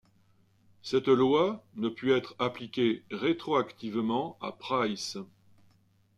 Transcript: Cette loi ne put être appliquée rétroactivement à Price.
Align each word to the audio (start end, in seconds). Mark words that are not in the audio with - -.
Cette 0.81 1.09
loi 1.09 1.63
ne 1.75 1.87
put 1.87 2.11
être 2.13 2.33
appliquée 2.39 3.03
rétroactivement 3.11 4.35
à 4.41 4.51
Price. 4.51 5.19